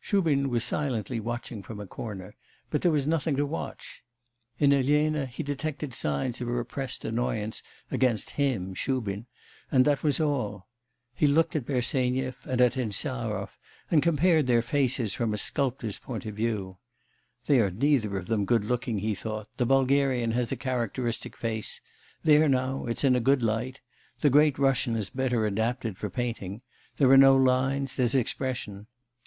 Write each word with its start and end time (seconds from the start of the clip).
Shubin 0.00 0.48
was 0.48 0.64
silently 0.64 1.20
watching 1.20 1.62
from 1.62 1.78
a 1.78 1.86
corner, 1.86 2.36
but 2.70 2.80
there 2.80 2.90
was 2.90 3.06
nothing 3.06 3.36
to 3.36 3.44
watch. 3.44 4.02
In 4.58 4.72
Elena 4.72 5.26
he 5.26 5.42
detected 5.42 5.92
signs 5.92 6.40
of 6.40 6.48
repressed 6.48 7.04
annoyance 7.04 7.62
against 7.90 8.30
him 8.40 8.72
Shubin 8.72 9.26
and 9.70 9.84
that 9.84 10.02
was 10.02 10.20
all. 10.20 10.68
He 11.14 11.26
looked 11.26 11.54
at 11.54 11.66
Bersenyev 11.66 12.46
and 12.46 12.62
at 12.62 12.78
Insarov, 12.78 13.58
and 13.90 14.02
compared 14.02 14.46
their 14.46 14.62
faces 14.62 15.12
from 15.12 15.34
a 15.34 15.36
sculptor's 15.36 15.98
point 15.98 16.24
of 16.24 16.34
view. 16.36 16.78
'They 17.44 17.60
are 17.60 17.70
neither 17.70 18.16
of 18.16 18.26
them 18.28 18.46
good 18.46 18.64
looking,' 18.64 19.00
he 19.00 19.14
thought, 19.14 19.50
'the 19.58 19.66
Bulgarian 19.66 20.30
has 20.30 20.50
a 20.50 20.56
characteristic 20.56 21.36
face 21.36 21.82
there 22.22 22.48
now 22.48 22.86
it's 22.86 23.04
in 23.04 23.14
a 23.14 23.20
good 23.20 23.42
light; 23.42 23.82
the 24.22 24.30
Great 24.30 24.58
Russian 24.58 24.96
is 24.96 25.10
better 25.10 25.44
adapted 25.44 25.98
for 25.98 26.08
painting; 26.08 26.62
there 26.96 27.10
are 27.10 27.18
no 27.18 27.36
lines, 27.36 27.96
there's 27.96 28.14
expression. 28.14 28.86